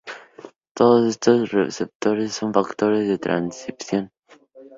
[0.73, 4.11] Todos estos receptores son factores de transcripción.